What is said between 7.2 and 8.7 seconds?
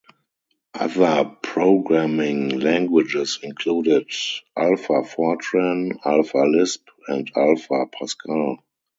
AlphaPascal.